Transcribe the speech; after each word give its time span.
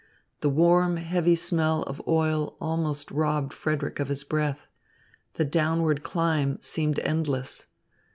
The 0.39 0.49
warm, 0.49 0.97
heavy 0.97 1.35
smell 1.35 1.83
of 1.83 2.01
oil 2.07 2.57
almost 2.59 3.11
robbed 3.11 3.53
Frederick 3.53 3.99
of 3.99 4.07
his 4.07 4.23
breath. 4.23 4.65
The 5.35 5.45
downward 5.45 6.01
climb 6.01 6.57
seemed 6.63 6.97
endless. 6.97 7.67